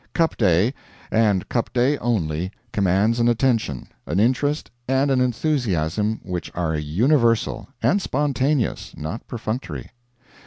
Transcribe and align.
Cup 0.15 0.35
Day, 0.35 0.73
and 1.11 1.47
Cup 1.47 1.71
Day 1.73 1.95
only, 1.99 2.51
commands 2.73 3.19
an 3.19 3.27
attention, 3.27 3.85
an 4.07 4.19
interest, 4.19 4.71
and 4.87 5.11
an 5.11 5.21
enthusiasm 5.21 6.19
which 6.23 6.51
are 6.55 6.75
universal 6.75 7.67
and 7.83 8.01
spontaneous, 8.01 8.95
not 8.97 9.27
perfunctory. 9.27 9.91